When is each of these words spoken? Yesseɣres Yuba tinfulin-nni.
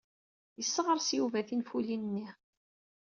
Yesseɣres 0.59 1.09
Yuba 1.17 1.47
tinfulin-nni. 1.47 2.27